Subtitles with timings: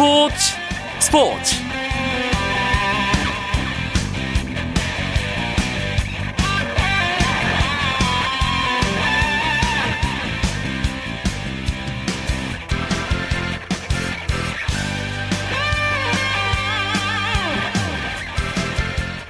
[0.00, 0.34] 스포츠
[0.98, 1.56] 스포츠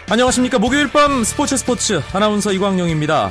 [0.08, 3.30] 안녕하십니까 목요일 밤 스포츠 스포츠 아나운서 이광용입니다.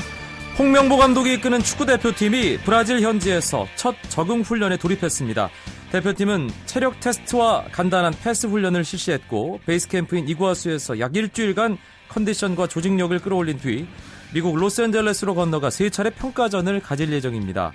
[0.57, 5.49] 홍명보 감독이 이끄는 축구대표팀이 브라질 현지에서 첫 적응 훈련에 돌입했습니다.
[5.91, 11.77] 대표팀은 체력 테스트와 간단한 패스 훈련을 실시했고 베이스 캠프인 이구아수에서 약 일주일간
[12.09, 13.87] 컨디션과 조직력을 끌어올린 뒤
[14.33, 17.71] 미국 로스앤젤레스로 건너가 세 차례 평가전을 가질 예정입니다.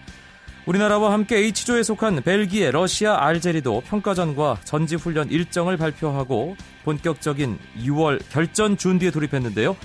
[0.67, 9.11] 우리나라와 함께 H조에 속한 벨기에, 러시아, 알제리도 평가전과 전지훈련 일정을 발표하고 본격적인 6월 결전 준비에
[9.11, 9.77] 돌입했는데요.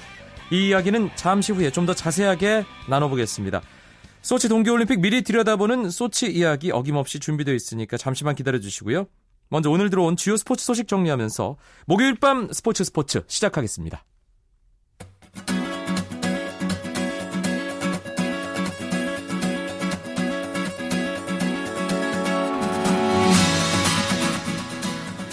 [0.51, 3.61] 이 이야기는 잠시 후에 좀 더 자세하게 나눠보겠습니다.
[4.21, 9.07] 소치 동계올림픽 미리 들여다보는 소치 이야기 어김없이 준비되어 있으니까 잠시만 기다려 주시고요.
[9.49, 14.03] 먼저 오늘 들어온 주요 스포츠 소식 정리하면서 목요일 밤 스포츠 스포츠 시작하겠습니다.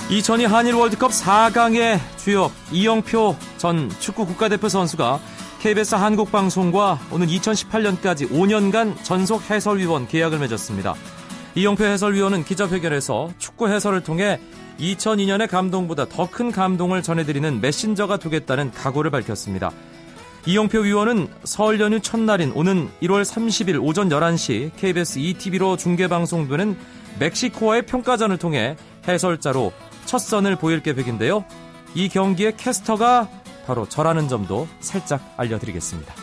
[0.09, 5.21] 2002 한일 월드컵 4강의 주역 이영표 전 축구 국가대표 선수가
[5.67, 10.95] KBS 한국방송과 오는 2018년까지 5년간 전속 해설위원 계약을 맺었습니다.
[11.57, 14.39] 이영표 해설위원은 기자회견에서 축구 해설을 통해
[14.79, 19.73] 2002년의 감동보다 더 큰 감동을 전해드리는 메신저가 되겠다는 각오를 밝혔습니다.
[20.47, 26.79] 이영표 위원은 설 연휴 첫날인 오는 1월 30일 오전 11시 KBS ETV로 중계방송되는
[27.19, 28.77] 멕시코와의 평가전을 통해
[29.09, 29.73] 해설자로
[30.05, 31.45] 첫 선을 보일 계획인데요.
[31.97, 33.29] 이 경기의 캐스터가
[33.67, 36.15] 바로 저라는 점도 살짝 알려드리겠습니다.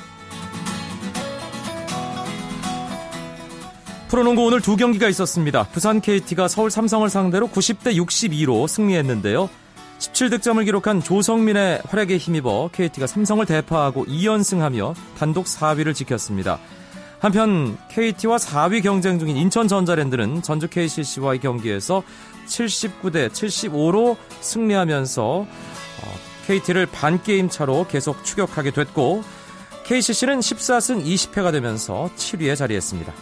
[4.08, 5.64] 프로농구 오늘 두 경기가 있었습니다.
[5.72, 9.50] 부산 KT가 서울 삼성을 상대로 90대 62로 승리했는데요.
[9.98, 16.60] 17득점을 기록한 조성민의 활약에 힘입어 KT가 삼성을 대파하고 2연승하며 단독 4위를 지켰습니다.
[17.20, 22.04] 한편 KT와 4위 경쟁 중인 인천전자랜드는 전주 KCC와의 경기에서
[22.46, 25.48] 79대 75로 승리하면서
[26.46, 29.24] KT를 어, 반게임 차로 계속 추격하게 됐고
[29.86, 33.14] KCC는 14승 20패가 되면서 7위에 자리했습니다.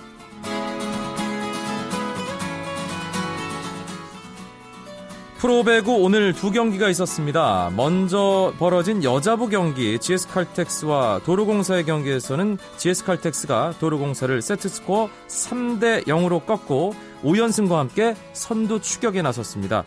[5.41, 7.71] 프로배구 오늘 두 경기가 있었습니다.
[7.75, 16.93] 먼저 벌어진 여자부 경기 GS칼텍스와 도로공사의 경기에서는 GS칼텍스가 도로공사를 세트스코어 3대 0으로 꺾고
[17.23, 19.83] 5연승과 함께 선두 추격에 나섰습니다.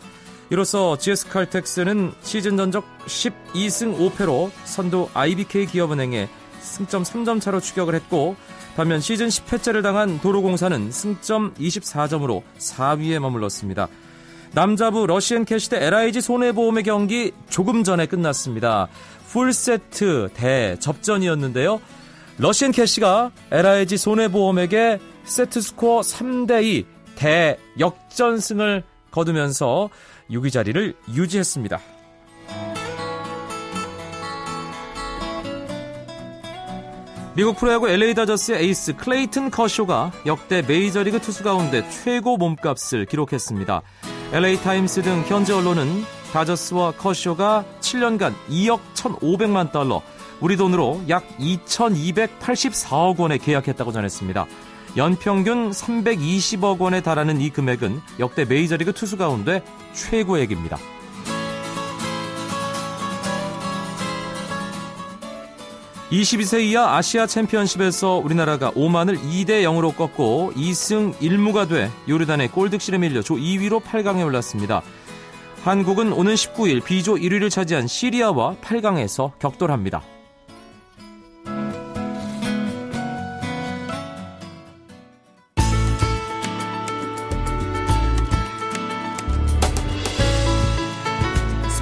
[0.49, 6.29] 이로써 GS칼텍스는 시즌 전적 12승 5패로 선두 IBK 기업은행에
[6.59, 8.35] 승점 3점 차로 추격을 했고
[8.75, 13.87] 반면 시즌 10패째를 당한 도로공사는 승점 24점으로 4위에 머물렀습니다.
[14.53, 18.87] 남자부 러시앤캐시 대 LIG 손해보험의 경기 조금 전에 끝났습니다.
[19.27, 21.81] 풀세트 대 접전이었는데요.
[22.37, 26.85] 러시앤캐시가 LIG 손해보험에게 세트 스코어 3대2
[27.15, 29.89] 대 역전승을 거두면서
[30.29, 31.79] 6위 자리를 유지했습니다.
[37.35, 43.81] 미국 프로야구 LA 다저스의 에이스 클레이튼 커쇼가 역대 메이저리그 투수 가운데 최고 몸값을 기록했습니다.
[44.31, 50.01] LA 타임스 등 현지 언론은 다저스와 커쇼가 7년간 2억 1,500만 달러,
[50.39, 54.45] 우리 돈으로 약 2,284억 원에 계약했다고 전했습니다.
[54.97, 59.61] 연평균 320억 원에 달하는 이 금액은 역대 메이저리그 투수 가운데
[59.93, 60.77] 최고액입니다.
[66.11, 73.21] (22세) 이하 아시아 챔피언십에서 우리나라가 오만을 2대 0으로 꺾고 2승 1무가 돼 요르단의 골득실에 밀려
[73.21, 74.81] 조 2위로 8강에 올랐습니다.
[75.65, 80.14] 한국은 오는 19일 B조 1위를 차지한 시리아와 8강에서 격돌합니다.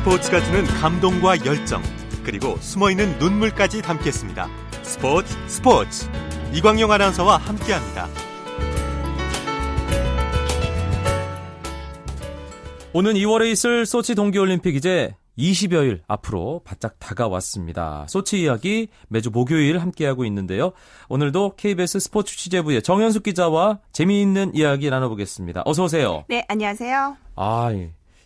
[0.03, 1.81] 스포츠가 주는 감동과 열정
[2.25, 4.49] 그리고 숨어있는 눈물까지 담겠습니다.
[4.81, 6.09] 스포츠 스포츠
[6.53, 8.09] 이광용 아나운서와 함께합니다.
[12.91, 18.05] 오는 2월에 있을 소치 동계올림픽 이제 20여일 앞으로 바짝 다가왔습니다.
[18.09, 20.73] 소치 이야기 매주 목요일 함께하고 있는데요.
[21.07, 25.61] 오늘도 KBS 스포츠 취재부의 정현숙 기자와 재미있는 이야기 나눠보겠습니다.
[25.65, 26.25] 어서 오세요.
[26.27, 27.15] 네, 안녕하세요.
[27.37, 27.71] 아,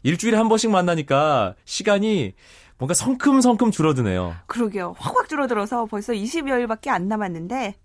[0.04, 2.34] 일주일에 한 번씩 만나니까 시간이
[2.78, 4.36] 뭔가 성큼성큼 줄어드네요.
[4.46, 4.96] 그러게요.
[4.98, 7.76] 확확 줄어들어서 벌써 20여일밖에 안 남았는데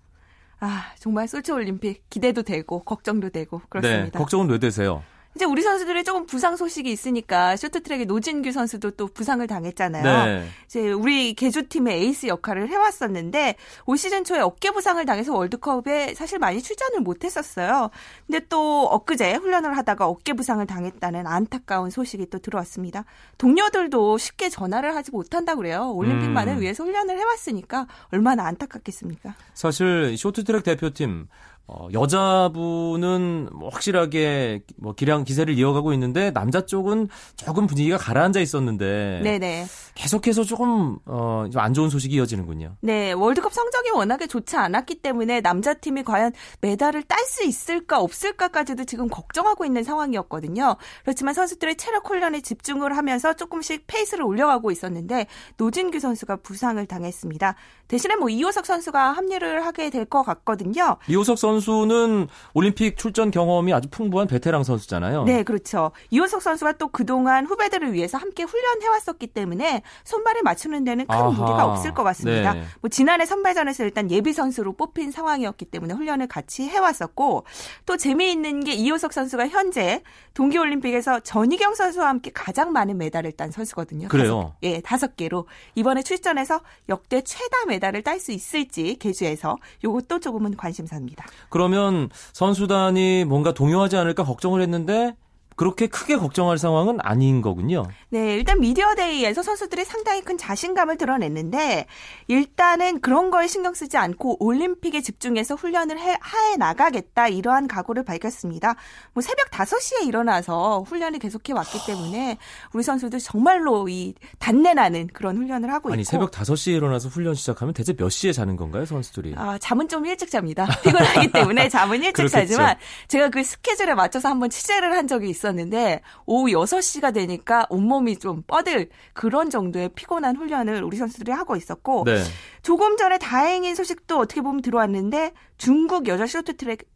[0.60, 4.04] 아, 정말 소치 올림픽 기대도 되고 걱정도 되고 그렇습니다.
[4.04, 5.02] 네, 걱정은 왜 되세요?
[5.34, 10.26] 이제 우리 선수들의 조금 부상 소식이 있으니까 쇼트트랙의 노진규 선수도 또 부상을 당했잖아요.
[10.26, 10.46] 네.
[10.66, 13.56] 이제 우리 개주팀의 에이스 역할을 해왔었는데
[13.86, 17.90] 올 시즌 초에 어깨 부상을 당해서 월드컵에 사실 많이 출전을 못했었어요.
[18.26, 23.04] 근데 또 엊그제 훈련을 하다가 어깨 부상을 당했다는 안타까운 소식이 또 들어왔습니다.
[23.38, 25.92] 동료들도 쉽게 전화를 하지 못한다 그래요.
[25.94, 26.60] 올림픽만을 음.
[26.60, 29.34] 위해서 훈련을 해왔으니까 얼마나 안타깝겠습니까?
[29.54, 31.28] 사실 쇼트트랙 대표팀
[31.74, 39.20] 어, 여자분은 뭐 확실하게 뭐 기량 기세를 이어가고 있는데 남자 쪽은 조금 분위기가 가라앉아 있었는데
[39.22, 39.64] 네네.
[39.94, 42.76] 계속해서 조금 어, 좀안 좋은 소식이 이어지는군요.
[42.80, 48.84] 네, 월드컵 성적이 워낙에 좋지 않았기 때문에 남자 팀이 과연 메달을 딸 수 있을까 없을까까지도
[48.84, 50.76] 지금 걱정하고 있는 상황이었거든요.
[51.04, 55.26] 그렇지만 선수들의 체력 훈련에 집중을 하면서 조금씩 페이스를 올려가고 있었는데
[55.56, 57.54] 노진규 선수가 부상을 당했습니다.
[57.88, 60.96] 대신에 뭐 이호석 선수가 합류를 하게 될 것 같거든요.
[61.08, 65.24] 이호석 선수 는 올림픽 출전 경험이 아주 풍부한 베테랑 선수잖아요.
[65.24, 65.92] 네, 그렇죠.
[66.10, 71.30] 이호석 선수가 또 그동안 후배들을 위해서 함께 훈련해왔었기 때문에 손발을 맞추는 데는 큰 아하.
[71.30, 72.54] 무리가 없을 것 같습니다.
[72.54, 72.64] 네.
[72.80, 77.44] 뭐 지난해 선발전에서 일단 예비 선수로 뽑힌 상황이었기 때문에 훈련을 같이 해왔었고
[77.86, 80.02] 또 재미있는 게 이호석 선수가 현재
[80.34, 84.08] 동계올림픽에서 전희경 선수와 함께 가장 많은 메달을 딴 선수거든요.
[84.08, 84.52] 그래요?
[84.52, 90.56] 다섯, 예, 다섯 개로 이번에 출전해서 역대 최다 메달을 딸 수 있을지 개주에서 요것도 조금은
[90.56, 91.26] 관심사입니다.
[91.52, 95.14] 그러면 선수단이 뭔가 동요하지 않을까 걱정을 했는데
[95.56, 97.84] 그렇게 크게 걱정할 상황은 아닌 거군요.
[98.08, 101.86] 네, 일단 미디어데이에서 선수들이 상당히 큰 자신감을 드러냈는데
[102.28, 108.74] 일단은 그런 거에 신경 쓰지 않고 올림픽에 집중해서 훈련을 해, 해 나가겠다 이러한 각오를 밝혔습니다.
[109.12, 112.38] 뭐 새벽 5시에 일어나서 훈련을 계속해 왔기 때문에
[112.72, 117.74] 우리 선수들 정말로 이 단내나는 그런 훈련을 하고 아니 있고 새벽 5시에 일어나서 훈련 시작하면
[117.74, 119.34] 대체 몇 시에 자는 건가요, 선수들이?
[119.36, 120.66] 아, 잠은 좀 일찍 잡니다.
[120.82, 122.38] 피곤하기 때문에 잠은 일찍 그렇겠죠.
[122.38, 122.76] 자지만
[123.08, 128.42] 제가 그 스케줄에 맞춰서 한번 취재를 한 적이 있 었는데 오후 6시가 되니까 온몸이 좀
[128.46, 132.22] 뻗을 그런 정도의 피곤한 훈련을 우리 선수들이 하고 있었고 네.
[132.62, 136.86] 조금 전에 다행인 소식도 어떻게 보면 들어왔는데 중국 여자 쇼트트랙의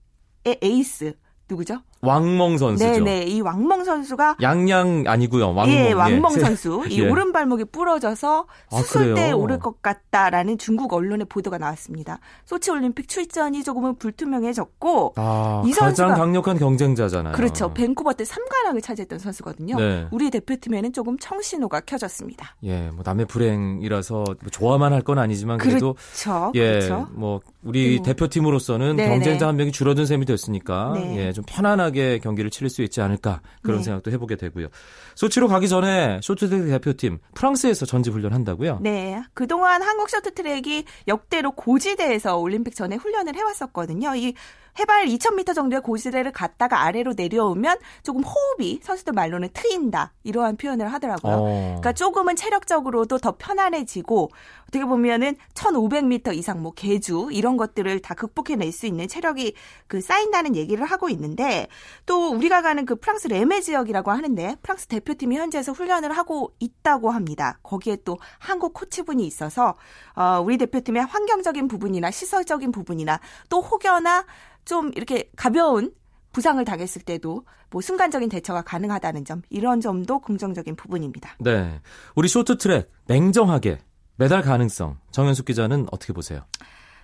[0.62, 1.14] 에이스
[1.48, 1.82] 누구죠?
[2.06, 2.90] 왕멍 선수죠.
[3.04, 5.54] 네네 이 왕멍 선수가 양양 아니고요.
[5.54, 5.74] 왕멍.
[5.74, 6.40] 예, 왕멍 예.
[6.40, 6.84] 선수.
[6.88, 7.08] 이 예.
[7.08, 9.38] 오른 발목이 부러져서 아, 수술대에 그래요?
[9.38, 12.18] 오를 것 같다라는 중국 언론의 보도가 나왔습니다.
[12.44, 17.34] 소치 올림픽 출전이 조금은 불투명해졌고 아, 이 가장 선수가- 강력한 경쟁자잖아요.
[17.34, 17.72] 그렇죠.
[17.72, 19.76] 밴쿠버 때 3관왕을 차지했던 선수거든요.
[19.78, 20.06] 네.
[20.10, 22.56] 우리 대표팀에는 조금 청신호가 켜졌습니다.
[22.64, 26.50] 예, 뭐 남의 불행이라서 뭐 좋아만 할 건 아니지만 그래도 그렇죠.
[26.56, 27.06] 예, 그렇죠.
[27.12, 28.02] 뭐 우리 음.
[28.02, 29.08] 대표팀으로서는 네네.
[29.14, 31.26] 경쟁자 한 명이 줄어든 셈이 됐으니까 네.
[31.28, 33.84] 예, 좀 편안하게 경기를 치를 수 있지 않을까 그런 네.
[33.84, 34.68] 생각도 해보게 되고요.
[35.14, 38.80] 소치로 가기 전에 쇼트트랙 대표팀 프랑스에서 전지 훈련 한다고요?
[38.82, 39.22] 네.
[39.34, 44.14] 그동안 한국 쇼트트랙이 역대로 고지대에서 올림픽 전에 훈련을 해왔었거든요.
[44.16, 44.34] 이
[44.78, 50.12] 해발 2,000m 정도의 고지대를 갔다가 아래로 내려오면 조금 호흡이 선수들 말로는 트인다.
[50.24, 51.34] 이러한 표현을 하더라고요.
[51.34, 51.44] 어.
[51.44, 54.30] 그러니까 조금은 체력적으로도 더 편안해지고
[54.68, 59.54] 어떻게 보면은 1,500m 이상 뭐 계주 이런 것들을 다 극복해낼 수 있는 체력이
[59.86, 61.68] 그 쌓인다는 얘기를 하고 있는데
[62.04, 67.58] 또 우리가 가는 그 프랑스 레메 지역이라고 하는데 프랑스 대표팀이 현지에서 훈련을 하고 있다고 합니다.
[67.62, 69.76] 거기에 또 한국 코치분이 있어서
[70.14, 74.24] 어 우리 대표팀의 환경적인 부분이나 시설적인 부분이나 또 혹여나
[74.66, 75.92] 좀 이렇게 가벼운
[76.32, 81.36] 부상을 당했을 때도 뭐 순간적인 대처가 가능하다는 점 이런 점도 긍정적인 부분입니다.
[81.40, 81.80] 네.
[82.14, 83.78] 우리 쇼트트랙 냉정하게
[84.16, 86.42] 메달 가능성 정현숙 기자는 어떻게 보세요?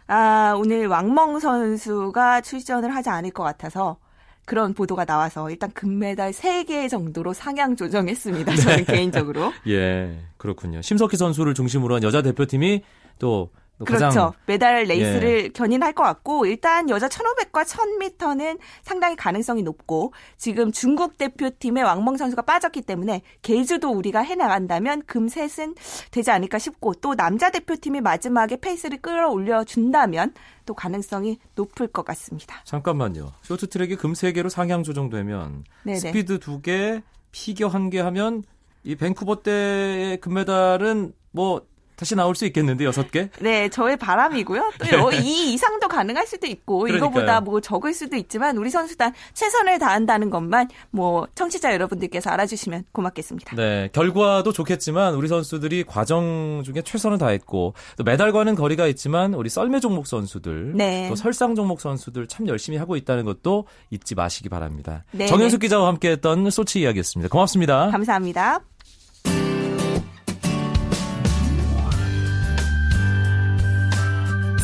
[0.06, 3.96] 아, 오늘 왕멍 선수가 출전을 하지 않을 것 같아서
[4.44, 8.56] 그런 보도가 나와서 일단 금메달 3개 정도로 상향 조정했습니다.
[8.56, 9.52] 저는 개인적으로.
[9.68, 10.82] 예, 그렇군요.
[10.82, 12.82] 심석희 선수를 중심으로 한 여자 대표팀이
[13.18, 14.34] 또, 또 그렇죠.
[14.46, 21.82] 메달 레이스를 견인할 것 같고 일단 여자 1500과 1000m는 상당히 가능성이 높고 지금 중국 대표팀의
[21.82, 25.74] 왕멍 선수가 빠졌기 때문에 계주도 우리가 해 나간다면 금셋은
[26.10, 30.34] 되지 않을까 싶고 또 남자 대표팀이 마지막에 페이스를 끌어올려 준다면
[30.66, 32.62] 또 가능성이 높을 것 같습니다.
[32.64, 33.32] 잠깐만요.
[33.42, 35.98] 쇼트트랙이 금 3개로 상향 조정되면 네네.
[35.98, 38.44] 스피드 2개, 피겨 1개 하면
[38.84, 41.62] 이 밴쿠버 때의 금메달은 뭐
[42.02, 43.28] 다시 나올 수 있겠는데 여섯 개?
[43.40, 44.72] 네, 저의 바람이고요.
[44.90, 46.92] 또이 이상도 가능할 수도 있고 네.
[46.92, 47.10] 그러니까요.
[47.10, 53.54] 이거보다 뭐 적을 수도 있지만 우리 선수단 최선을 다한다는 것만 뭐 청취자 여러분들께서 알아주시면 고맙겠습니다.
[53.54, 59.78] 네, 결과도 좋겠지만 우리 선수들이 과정 중에 최선을 다했고 또 메달과는 거리가 있지만 우리 썰매
[59.78, 61.08] 종목 선수들, 네.
[61.08, 65.04] 또 설상 종목 선수들 참 열심히 하고 있다는 것도 잊지 마시기 바랍니다.
[65.12, 65.26] 네.
[65.26, 67.30] 정현숙 기자와 함께했던 소치 이야기였습니다.
[67.30, 67.90] 고맙습니다.
[67.90, 68.60] 감사합니다.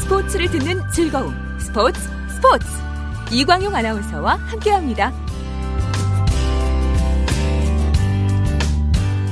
[0.08, 1.34] 스포츠를 듣는 즐거움.
[1.60, 2.00] 스포츠,
[2.34, 2.66] 스포츠.
[3.30, 5.12] 이광용 아나운서와 함께합니다.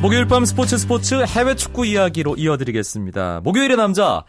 [0.02, 3.40] 목요일 밤 스포츠 스포츠 해외 축구 이야기로 이어드리겠습니다.
[3.42, 4.22] 목요일의 남자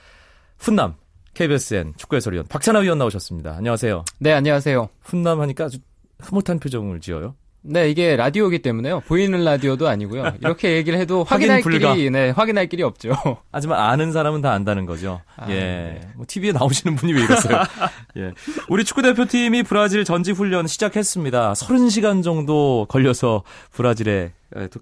[0.57, 0.95] 훈남
[1.33, 3.57] KBSN 축구 해설위원 박찬하 위원 나오셨습니다.
[3.57, 4.05] 안녕하세요.
[4.19, 4.87] 네, 안녕하세요.
[5.01, 5.79] 훈남 하니까 아주
[6.19, 7.35] 흐뭇한 표정을 지어요.
[7.61, 9.01] 네, 이게 라디오이기 때문에요.
[9.01, 10.33] 보이는 라디오도 아니고요.
[10.39, 11.93] 이렇게 얘기를 해도 확인할 불가.
[11.95, 13.11] 길이 네, 확인할 길이 없죠.
[13.51, 15.21] 하지만 아는 사람은 다 안다는 거죠.
[15.35, 15.53] 아, 예.
[15.53, 16.01] 네.
[16.15, 17.61] 뭐 TV에 나오시는 분이 왜 이러세요?
[18.17, 18.31] 예.
[18.69, 21.53] 우리 축구 대표팀이 브라질 전지 훈련 시작했습니다.
[21.53, 24.31] 30시간 정도 걸려서 브라질에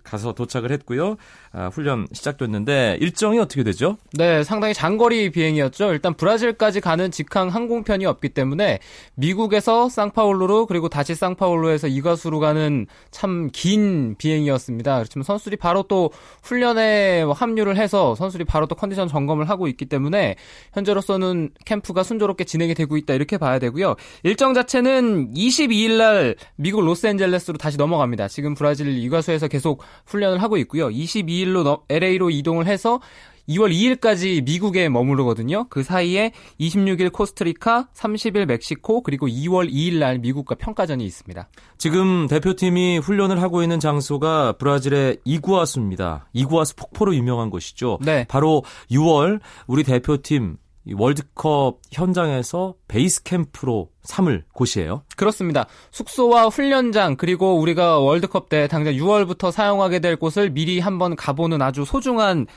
[0.03, 1.15] 가서 도착을 했고요.
[1.51, 3.98] 아, 훈련 시작됐는데 일정이 어떻게 되죠?
[4.13, 5.91] 네, 상당히 장거리 비행이었죠.
[5.93, 8.79] 일단 브라질까지 가는 직항 항공편이 없기 때문에
[9.15, 14.95] 미국에서 상파울루로 그리고 다시 상파울루에서 이과수로 가는 참 긴 비행이었습니다.
[14.98, 16.12] 그렇지만 선수들이 바로 또
[16.43, 20.36] 훈련에 합류를 해서 선수들이 바로 또 컨디션 점검을 하고 있기 때문에
[20.74, 23.95] 현재로서는 캠프가 순조롭게 진행이 되고 있다 이렇게 봐야 되고요.
[24.24, 28.27] 일정 자체는 22일 날 미국 로스앤젤레스로 다시 넘어갑니다.
[28.27, 30.89] 지금 브라질 이과수에서 계속 훈련을 하고 있고요.
[30.89, 33.00] 22일로 LA로 이동을 해서
[33.47, 35.67] 2월 2일까지 미국에 머무르거든요.
[35.69, 41.47] 그 사이에 26일 코스타리카, 30일 멕시코, 그리고 2월 2일 날 미국과 평가전이 있습니다.
[41.77, 46.27] 지금 대표팀이 훈련을 하고 있는 장소가 브라질의 이구아수입니다.
[46.33, 48.00] 이구아수 폭포로 유명한 곳이죠.
[48.01, 48.25] 네.
[48.27, 50.57] 바로 6월 우리 대표팀
[50.93, 55.03] 월드컵 현장에서 베이스 캠프로 삼을 곳이에요.
[55.15, 55.65] 그렇습니다.
[55.91, 61.85] 숙소와 훈련장 그리고 우리가 월드컵 때 당장 6월부터 사용하게 될 곳을 미리 한번 가보는 아주
[61.85, 62.47] 소중한 어,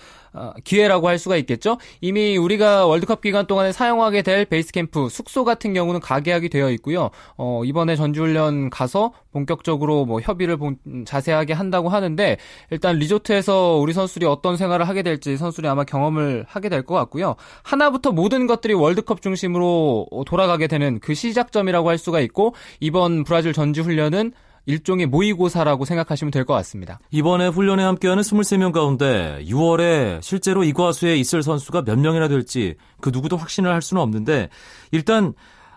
[0.65, 1.79] 기회라고 할 수가 있겠죠.
[2.01, 7.11] 이미 우리가 월드컵 기간 동안에 사용하게 될 베이스 캠프 숙소 같은 경우는 가계약이 되어 있고요.
[7.37, 12.37] 어, 이번에 전주훈련 가서 본격적으로 뭐 협의를 본, 자세하게 한다고 하는데
[12.71, 17.37] 일단 리조트에서 우리 선수들이 어떤 생활을 하게 될지 선수들이 아마 경험을 하게 될 것 같고요.
[17.63, 23.81] 하나부터 모든 것들이 월드컵 중심으로 돌아가게 되는 그 시작점이라고 할 수가 있고 이번 브라질 전지
[23.81, 24.33] 훈련은
[24.69, 27.01] 일종의 모의고사라고 생각하시면 될 것 같습니다.
[27.11, 33.37] 이번에 훈련에 함께하는 23명 가운데 6월에 실제로 이과수에 있을 선수가 몇 명이나 될지 그 누구도
[33.37, 34.49] 확신을 할 수는 없는데
[34.93, 35.33] 일단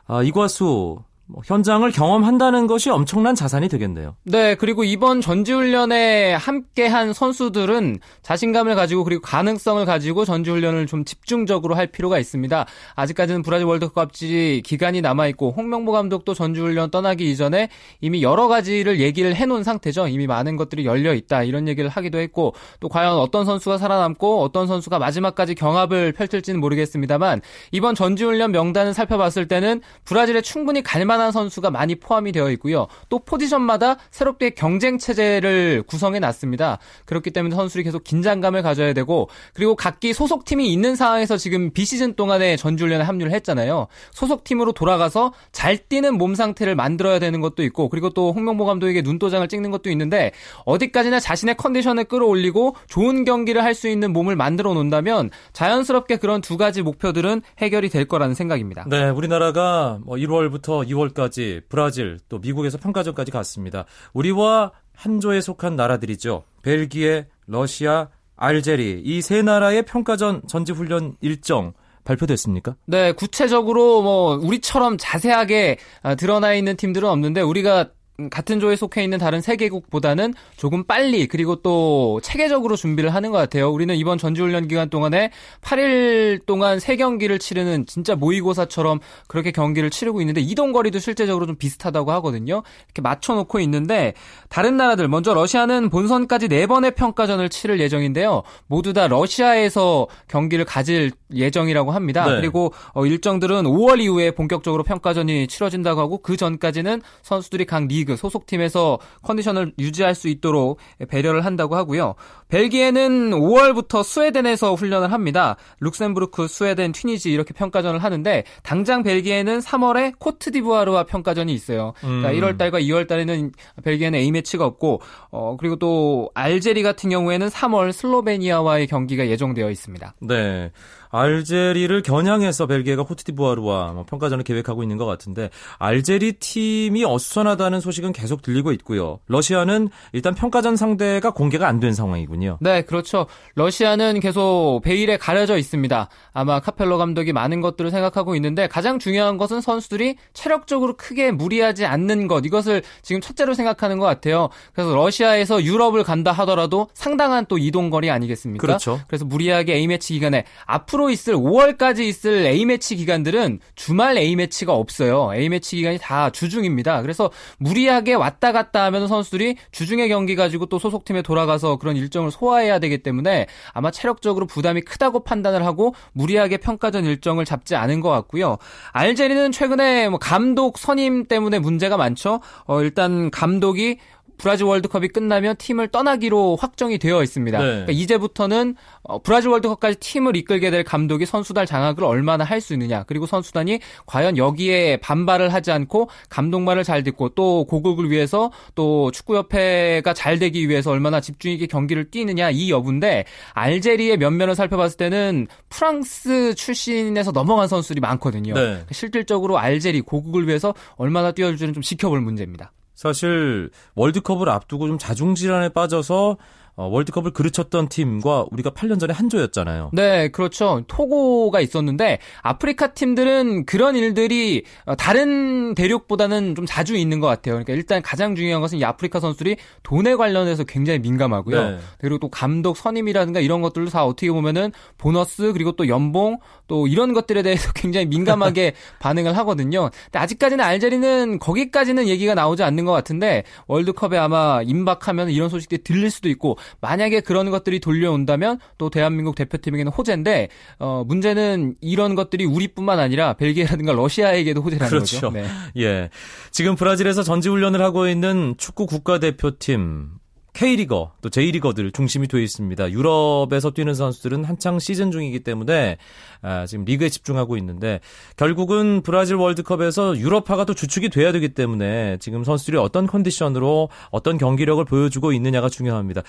[0.07, 0.99] 아, 이과수
[1.31, 4.17] 뭐 현장을 경험한다는 것이 엄청난 자산이 되겠네요.
[4.23, 11.87] 네, 그리고 이번 전지훈련에 함께한 선수들은 자신감을 가지고 그리고 가능성을 가지고 전지훈련을 좀 집중적으로 할
[11.87, 12.65] 필요가 있습니다.
[12.95, 17.69] 아직까지는 브라질 월드컵지 기간이 남아 있고 홍명보 감독도 전지훈련 떠나기 이전에
[18.01, 20.09] 이미 여러 가지를 얘기를 해놓은 상태죠.
[20.09, 24.67] 이미 많은 것들이 열려 있다 이런 얘기를 하기도 했고 또 과연 어떤 선수가 살아남고 어떤
[24.67, 31.69] 선수가 마지막까지 경합을 펼칠지는 모르겠습니다만 이번 전지훈련 명단을 살펴봤을 때는 브라질에 충분히 갈만한 만한 선수가
[31.69, 32.87] 많이 포함이 되어 있고요.
[33.09, 36.79] 또 포지션마다 새롭게 경쟁 체제를 구성해 놨습니다.
[37.05, 42.57] 그렇기 때문에 선수들이 계속 긴장감을 가져야 되고 그리고 각기 소속팀이 있는 상황에서 지금 비시즌 동안에
[42.57, 43.87] 전주훈련에 합류를 했잖아요.
[44.11, 49.47] 소속팀으로 돌아가서 잘 뛰는 몸 상태를 만들어야 되는 것도 있고 그리고 또 홍명보 감독에게 눈도장을
[49.47, 50.31] 찍는 것도 있는데
[50.65, 56.57] 어디까지나 자신의 컨디션을 끌어올리고 좋은 경기를 할 수 있는 몸을 만들어 놓는다면 자연스럽게 그런 두
[56.57, 58.83] 가지 목표들은 해결이 될 거라는 생각입니다.
[58.87, 63.85] 네, 우리나라가 뭐 1월부터 2월 까지 브라질 또 미국에서 평가전까지 갔습니다.
[64.13, 66.43] 우리와 한조에 속한 나라들이죠.
[66.61, 72.75] 벨기에, 러시아, 알제리 이 세 나라의 평가전 전지 훈련 일정 발표됐습니까?
[72.85, 77.89] 네, 구체적으로 뭐 우리처럼 자세하게 아, 드러나 있는 팀들은 없는데 우리가
[78.29, 83.69] 같은 조에 속해 있는 다른 세계국보다는 조금 빨리 그리고 또 체계적으로 준비를 하는 것 같아요.
[83.71, 90.41] 우리는 이번 전지훈련 기간 동안에 8일 동안 3경기를 치르는 진짜 모의고사처럼 그렇게 경기를 치르고 있는데
[90.41, 92.63] 이동거리도 실제적으로 좀 비슷하다고 하거든요.
[92.85, 94.13] 이렇게 맞춰놓고 있는데
[94.49, 98.43] 다른 나라들 먼저 러시아는 본선까지 4번의 평가전을 치를 예정인데요.
[98.67, 102.25] 모두 다 러시아에서 경기를 가질 예정이라고 합니다.
[102.27, 102.35] 네.
[102.35, 108.99] 그리고 어, 일정들은 5월 이후에 본격적으로 평가전이 치러진다고 하고 그 전까지는 선수들이 각 리그 소속팀에서
[109.23, 110.77] 컨디션을 유지할 수 있도록
[111.07, 112.15] 배려를 한다고 하고요.
[112.49, 115.55] 벨기에는 5월부터 스웨덴에서 훈련을 합니다.
[115.79, 121.93] 룩셈부르크, 스웨덴, 튀니지 이렇게 평가전을 하는데 당장 벨기에는 3월에 코트디부아르와 평가전이 있어요.
[121.99, 122.35] 그러니까 음.
[122.35, 123.51] 1월 달과 2월 달에는
[123.83, 130.15] 벨기에는 A 매치가 없고 어 그리고 또 알제리 같은 경우에는 3월 슬로베니아와의 경기가 예정되어 있습니다.
[130.21, 130.71] 네.
[131.11, 138.41] 알제리를 겨냥해서 벨기에가 코트디부아르와 뭐 평가전을 계획하고 있는 것 같은데 알제리 팀이 어수선하다는 소식은 계속
[138.41, 139.19] 들리고 있고요.
[139.27, 142.59] 러시아는 일단 평가전 상대가 공개가 안 된 상황이군요.
[142.61, 143.25] 네, 그렇죠.
[143.55, 146.09] 러시아는 계속 베일에 가려져 있습니다.
[146.31, 152.27] 아마 카펠로 감독이 많은 것들을 생각하고 있는데 가장 중요한 것은 선수들이 체력적으로 크게 무리하지 않는
[152.27, 154.49] 것 이것을 지금 첫째로 생각하는 것 같아요.
[154.73, 158.61] 그래서 러시아에서 유럽을 간다 하더라도 상당한 또 이동 거리 아니겠습니까?
[158.61, 159.01] 그렇죠.
[159.07, 165.31] 그래서 무리하게 A 매치 기간에 앞으로 앞으로 있을 5월까지 있을 A매치 기간들은 주말 A매치가 없어요.
[165.33, 167.01] A매치 기간이 다 주중입니다.
[167.01, 172.79] 그래서 무리하게 왔다 갔다 하면 선수들이 주중의 경기 가지고 또 소속팀에 돌아가서 그런 일정을 소화해야
[172.79, 178.57] 되기 때문에 아마 체력적으로 부담이 크다고 판단을 하고 무리하게 평가전 일정을 잡지 않은 것 같고요.
[178.91, 182.41] 알제리는 최근에 뭐 감독 선임 때문에 문제가 많죠.
[182.65, 183.97] 어, 일단 감독이
[184.41, 187.57] 브라질 월드컵이 끝나면 팀을 떠나기로 확정이 되어 있습니다.
[187.59, 187.63] 네.
[187.63, 193.03] 그러니까 이제부터는 어, 브라질 월드컵까지 팀을 이끌게 될 감독이 선수단 장악을 얼마나 할 수 있느냐,
[193.03, 199.09] 그리고 선수단이 과연 여기에 반발을 하지 않고 감독 말을 잘 듣고 또 고국을 위해서 또
[199.11, 205.47] 축구협회가 잘 되기 위해서 얼마나 집중 있게 경기를 뛰느냐 이 여부인데 알제리의 면면을 살펴봤을 때는
[205.69, 208.53] 프랑스 출신에서 넘어간 선수들이 많거든요.
[208.53, 208.61] 네.
[208.61, 212.71] 그러니까 실질적으로 알제리 고국을 위해서 얼마나 뛰어줄지는 좀 지켜볼 문제입니다.
[213.01, 216.37] 사실 월드컵을 앞두고 좀 자중질환에 빠져서
[216.75, 219.91] 어, 월드컵을 그르쳤던 팀과 우리가 8년 전에 한조였잖아요.
[219.93, 220.83] 네, 그렇죠.
[220.87, 227.55] 토고가 있었는데 아프리카 팀들은 그런 일들이 어, 다른 대륙보다는 좀 자주 있는 것 같아요.
[227.55, 231.71] 그러니까 일단 가장 중요한 것은 이 아프리카 선수들이 돈에 관련해서 굉장히 민감하고요.
[231.71, 231.77] 네.
[231.99, 237.13] 그리고 또 감독 선임이라든가 이런 것들도 다 어떻게 보면은 보너스 그리고 또 연봉 또 이런
[237.13, 239.89] 것들에 대해서 굉장히 민감하게 반응을 하거든요.
[240.05, 246.09] 근데 아직까지는 알제리는 거기까지는 얘기가 나오지 않는 것 같은데 월드컵에 아마 임박하면 이런 소식들이 들릴
[246.09, 250.49] 수도 있고 만약에 그런 것들이 돌려온다면 또 대한민국 대표팀에게는 호재인데
[250.79, 255.21] 어, 문제는 이런 것들이 우리뿐만 아니라 벨기에라든가 러시아에게도 호재라는 그렇죠.
[255.21, 255.31] 거죠.
[255.31, 255.45] 네.
[255.77, 256.09] 예.
[256.51, 260.09] 지금 브라질에서 전지 훈련을 하고 있는 축구 국가대표팀
[260.53, 262.91] K리거 또 J리거들 중심이 되어 있습니다.
[262.91, 265.97] 유럽에서 뛰는 선수들은 한창 시즌 중이기 때문에
[266.41, 267.99] 아, 지금 리그에 집중하고 있는데
[268.35, 274.83] 결국은 브라질 월드컵에서 유럽파가 또 주축이 돼야 되기 때문에 지금 선수들이 어떤 컨디션으로 어떤 경기력을
[274.85, 276.21] 보여주고 있느냐가 중요합니다.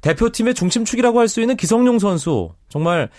[0.00, 3.10] 대표팀의 중심축이라고 할 수 있는 기성용 선수 정말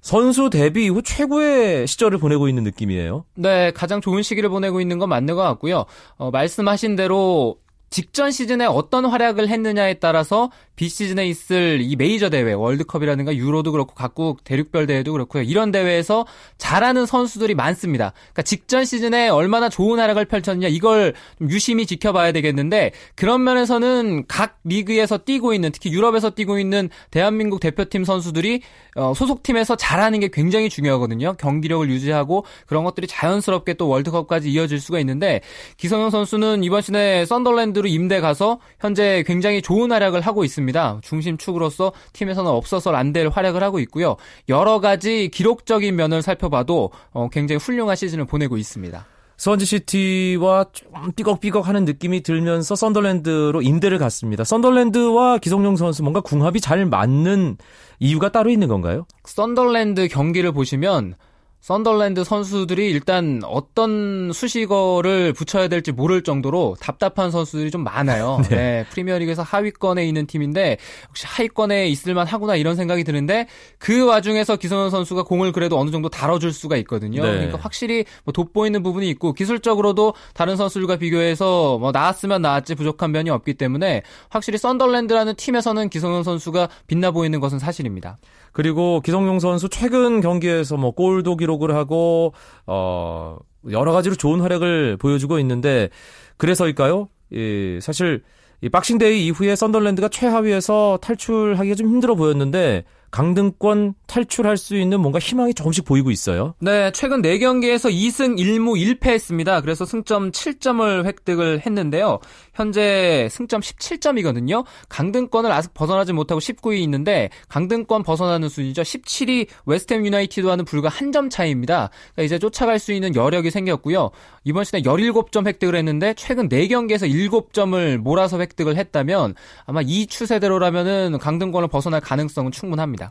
[0.00, 3.24] 선수 데뷔 이후 최고의 시절을 보내고 있는 느낌이에요.
[3.34, 5.84] 네, 가장 좋은 시기를 보내고 있는 건 맞는 것 같고요.
[6.16, 7.56] 어, 말씀하신 대로
[7.90, 14.44] 직전 시즌에 어떤 활약을 했느냐에 따라서 비시즌에 있을 이 메이저 대회, 월드컵이라든가 유로도 그렇고 각국
[14.44, 15.42] 대륙별 대회도 그렇고요.
[15.42, 16.26] 이런 대회에서
[16.58, 18.12] 잘하는 선수들이 많습니다.
[18.12, 24.58] 그러니까 직전 시즌에 얼마나 좋은 활약을 펼쳤느냐 이걸 좀 유심히 지켜봐야 되겠는데 그런 면에서는 각
[24.64, 28.60] 리그에서 뛰고 있는 특히 유럽에서 뛰고 있는 대한민국 대표팀 선수들이
[28.96, 31.34] 어, 소속팀에서 잘하는 게 굉장히 중요하거든요.
[31.38, 35.40] 경기력을 유지하고 그런 것들이 자연스럽게 또 월드컵까지 이어질 수가 있는데
[35.78, 41.00] 기성용 선수는 이번 시즌에 썬더랜드로 임대 가서 현재 굉장히 좋은 활약을 하고 있습니다.
[41.02, 44.16] 중심축으로서 팀에서는 없어서 안될 활약을 하고 있고요.
[44.48, 49.06] 여러 가지 기록적인 면을 살펴봐도 어, 굉장히 훌륭한 시즌을 보내고 있습니다.
[49.38, 54.44] 스원지시티와 좀 삐걱삐걱 하는 느낌이 들면서 썬더랜드로 임대를 갔습니다.
[54.44, 57.58] 썬더랜드와 기성용 선수 뭔가 궁합이 잘 맞는
[57.98, 59.06] 이유가 따로 있는 건가요?
[59.24, 61.14] 썬더랜드 경기를 보시면
[61.60, 68.40] 썬덜랜드 선수들이 일단 어떤 수식어를 붙여야 될지 모를 정도로 답답한 선수들이 좀 많아요.
[68.50, 68.56] 네.
[68.56, 68.86] 네.
[68.90, 70.76] 프리미어리그에서 하위권에 있는 팀인데
[71.08, 73.46] 혹시 하위권에 있을만 하구나 이런 생각이 드는데
[73.78, 77.22] 그 와중에서 기성현 선수가 공을 그래도 어느 정도 다뤄줄 수가 있거든요.
[77.24, 77.32] 네.
[77.32, 83.30] 그러니까 확실히 뭐 돋보이는 부분이 있고 기술적으로도 다른 선수들과 비교해서 뭐 나았으면 나았지 부족한 면이
[83.30, 88.18] 없기 때문에 확실히 썬덜랜드라는 팀에서는 기성용 선수가 빛나 보이는 것은 사실입니다.
[88.52, 92.32] 그리고 기성용 선수 최근 경기에서 뭐 골도 기 록을 하고
[92.66, 93.38] 어
[93.70, 95.88] 여러 가지로 좋은 활약을 보여주고 있는데
[96.36, 97.08] 그래서일까요?
[97.32, 98.22] 예, 사실
[98.60, 102.84] 이 박싱데이 이후에 썬덜랜드가 최하위에서 탈출하기가 좀 힘들어 보였는데
[103.16, 106.54] 강등권 탈출할 수 있는 뭔가 희망이 조금씩 보이고 있어요.
[106.60, 109.62] 네, 최근 4경기에서 2승 1무 1패했습니다.
[109.62, 112.18] 그래서 승점 7점을 획득을 했는데요.
[112.52, 114.66] 현재 승점 17점이거든요.
[114.90, 118.82] 강등권을 아직 벗어나지 못하고 19위 있는데 강등권 벗어나는 순위죠.
[118.82, 121.88] 17위 웨스트햄 유나이티드와는 불과 한 점 차이입니다.
[122.12, 124.10] 그러니까 이제 쫓아갈 수 있는 여력이 생겼고요.
[124.44, 131.68] 이번 시즌에 17점 획득을 했는데 최근 4경기에서 7점을 몰아서 획득을 했다면 아마 이 추세대로라면은 강등권을
[131.68, 133.05] 벗어날 가능성은 충분합니다.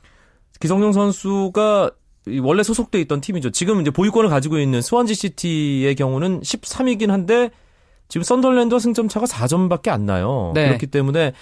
[0.59, 1.91] 기성용 선수가
[2.41, 3.51] 원래 소속돼 있던 팀이죠.
[3.51, 7.51] 지금 이제 보유권을 가지고 있는 스완지 시티의 경우는 13위긴 한데
[8.07, 10.51] 지금 썬덜랜드와 승점 차가 4점밖에 안 나요.
[10.55, 10.67] 네.
[10.67, 11.33] 그렇기 때문에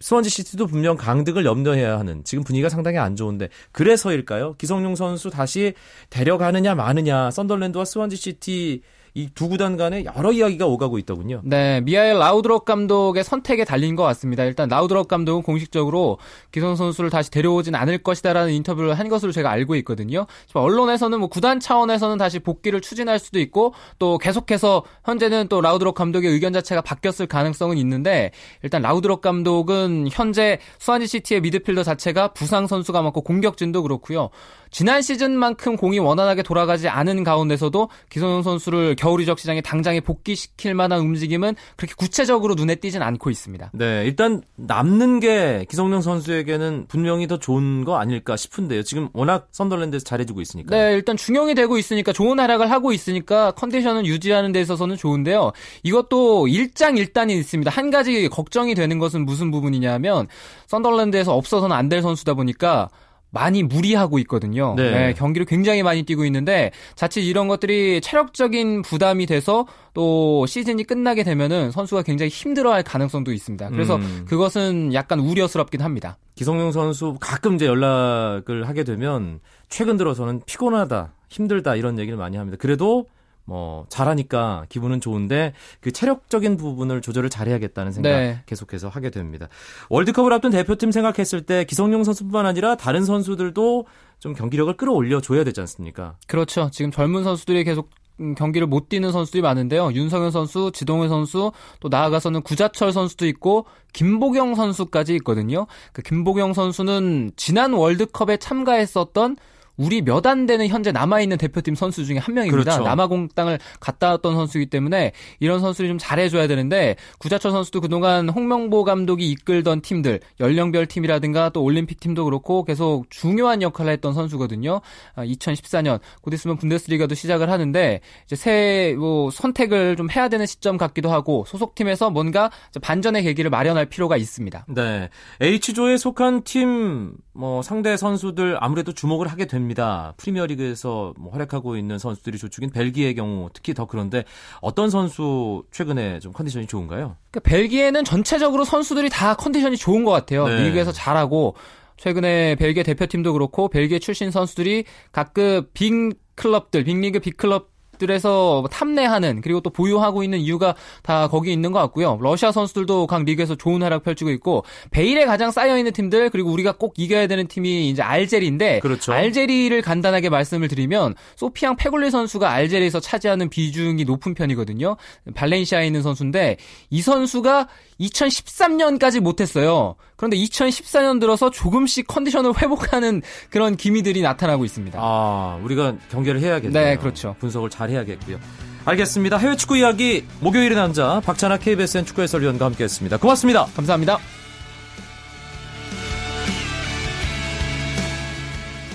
[0.00, 4.54] 스완지 시티도 분명 강등을 염려해야 하는 지금 분위기가 상당히 안 좋은데 그래서일까요?
[4.54, 5.74] 기성용 선수 다시
[6.10, 8.82] 데려가느냐 마느냐 썬덜랜드와 스완지 시티
[9.18, 11.40] 이 두 구단 간에 여러 이야기가 오가고 있더군요.
[11.42, 14.44] 네, 미하엘 라우드럽 감독의 선택에 달린 것 같습니다.
[14.44, 16.18] 일단 라우드럽 감독은 공식적으로
[16.52, 20.26] 기성 선수를 다시 데려오진 않을 것이다라는 인터뷰를 한 것으로 제가 알고 있거든요.
[20.54, 26.30] 언론에서는 뭐 구단 차원에서는 다시 복귀를 추진할 수도 있고 또 계속해서 현재는 또 라우드럽 감독의
[26.30, 28.30] 의견 자체가 바뀌었을 가능성은 있는데
[28.62, 34.30] 일단 라우드럭 감독은 현재 수완지 시티의 미드필더 자체가 부상 선수가 많고 공격진도 그렇고요.
[34.70, 41.00] 지난 시즌만큼 공이 원활하게 돌아가지 않은 가운데서도 기성용 선수를 겨울 이적 시장에 당장에 복귀시킬 만한
[41.00, 43.72] 움직임은 그렇게 구체적으로 눈에 띄진 않고 있습니다.
[43.74, 48.84] 네, 일단 남는 게 기성용 선수에게는 분명히 더 좋은 거 아닐까 싶은데요.
[48.84, 50.76] 지금 워낙 썬더랜드에서 잘해주고 있으니까.
[50.76, 55.52] 네, 일단 중용이 되고 있으니까 좋은 활약을 하고 있으니까 컨디션을 유지하는 데 있어서는 좋은데요.
[55.82, 57.70] 이것도 일장일단이 있습니다.
[57.70, 60.28] 한 가지 걱정이 되는 것은 무슨 부분이냐면
[60.68, 62.90] 썬더랜드에서 없어서는 안 될 선수다 보니까
[63.30, 64.74] 많이 무리하고 있거든요.
[64.76, 64.90] 네.
[64.90, 71.24] 네, 경기를 굉장히 많이 뛰고 있는데 자칫 이런 것들이 체력적인 부담이 돼서 또 시즌이 끝나게
[71.24, 73.68] 되면은 선수가 굉장히 힘들어할 가능성도 있습니다.
[73.70, 74.24] 그래서 음.
[74.28, 76.16] 그것은 약간 우려스럽긴 합니다.
[76.36, 82.56] 기성용 선수 가끔 이제 연락을 하게 되면 최근 들어서는 피곤하다, 힘들다 이런 얘기를 많이 합니다.
[82.58, 83.06] 그래도
[83.48, 88.42] 뭐 잘하니까 기분은 좋은데 그 체력적인 부분을 조절을 잘해야겠다는 생각 네.
[88.44, 89.48] 계속해서 하게 됩니다.
[89.88, 93.86] 월드컵을 앞둔 대표팀 생각했을 때 기성용 선수뿐만 아니라 다른 선수들도
[94.18, 96.16] 좀 경기력을 끌어올려 줘야 되지 않습니까?
[96.26, 96.68] 그렇죠.
[96.70, 97.88] 지금 젊은 선수들이 계속
[98.36, 99.92] 경기를 못 뛰는 선수들이 많은데요.
[99.92, 105.66] 윤성현 선수, 지동현 선수, 또 나아가서는 구자철 선수도 있고 김보경 선수까지 있거든요.
[105.94, 109.36] 그 김보경 선수는 지난 월드컵에 참가했었던
[109.78, 112.72] 우리 몇 안 되는 현재 남아있는 대표팀 선수 중에 한 명입니다.
[112.72, 112.82] 그렇죠.
[112.84, 119.30] 남아공땅을 갔다 왔던 선수이기 때문에 이런 선수들이 좀 잘해줘야 되는데 구자철 선수도 그동안 홍명보 감독이
[119.30, 124.80] 이끌던 팀들 연령별 팀이라든가 또 올림픽 팀도 그렇고 계속 중요한 역할을 했던 선수거든요.
[125.16, 130.76] 2014년 아, 곧 있으면 분데스리가도 시작을 하는데 이제 새 뭐 선택을 좀 해야 되는 시점
[130.76, 132.50] 같기도 하고 소속팀에서 뭔가
[132.82, 134.66] 반전의 계기를 마련할 필요가 있습니다.
[134.68, 135.08] 네,
[135.40, 139.67] H조에 속한 팀 뭐 상대 선수들 아무래도 주목을 하게 됩니다.
[139.68, 140.14] 됩니다.
[140.16, 144.24] 프리미어리그에서 뭐 활약하고 있는 선수들이 조축인 벨기에의 경우 특히 더 그런데
[144.60, 147.16] 어떤 선수 최근에 좀 컨디션이 좋은가요?
[147.30, 150.48] 그러니까 벨기에는 전체적으로 선수들이 다 컨디션이 좋은 것 같아요.
[150.48, 150.64] 네.
[150.64, 151.54] 리그에서 잘하고
[151.98, 155.92] 최근에 벨기에 대표팀도 그렇고 벨기에 출신 선수들이 각급 빅
[156.34, 157.68] 클럽들, 빅리그 빅클럽
[157.98, 162.18] 들에서 탐내하는 그리고 또 보유하고 있는 이유가 다 거기 있는 것 같고요.
[162.20, 166.72] 러시아 선수들도 각 리그에서 좋은 활약 펼치고 있고 베일에 가장 쌓여 있는 팀들 그리고 우리가
[166.72, 169.12] 꼭 이겨야 되는 팀이 이제 알제리인데 그렇죠.
[169.12, 174.96] 알제리를 간단하게 말씀을 드리면 소피앙 페굴리 선수가 알제리에서 차지하는 비중이 높은 편이거든요.
[175.34, 176.56] 발렌시아에 있는 선수인데
[176.90, 177.68] 이 선수가
[178.00, 179.96] 2013년까지 못했어요.
[180.16, 184.98] 그런데 2014년 들어서 조금씩 컨디션을 회복하는 그런 기미들이 나타나고 있습니다.
[185.00, 186.84] 아, 우리가 경계를 해야겠네요.
[186.84, 187.36] 네, 그렇죠.
[187.38, 188.38] 분석을 잘 해야겠고요.
[188.84, 189.36] 알겠습니다.
[189.36, 193.18] 해외 축구 이야기 목요일의 남자 박찬아 KBSN 축구 해설위원과 함께했습니다.
[193.18, 193.66] 고맙습니다.
[193.76, 194.18] 감사합니다.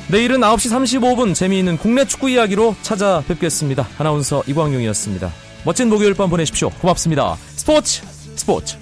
[0.07, 3.87] 내일은 9시 35분 재미있는 국내 축구 이야기로 찾아뵙겠습니다.
[3.97, 5.31] 아나운서 이광용이었습니다.
[5.65, 6.69] 멋진 목요일 밤 보내십시오.
[6.69, 7.35] 고맙습니다.
[7.55, 8.03] 스포츠
[8.35, 8.77] 스포츠.